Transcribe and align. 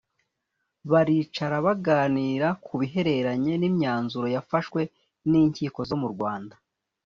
Baricara 0.91 1.57
baganira 1.65 2.47
ku 2.65 2.73
bihereranye 2.79 3.53
n’imyanzuro 3.57 4.27
yafashwe 4.35 4.81
n’inkiko 5.29 5.79
zo 5.89 5.95
mu 6.01 6.07
Rwanda 6.13 6.55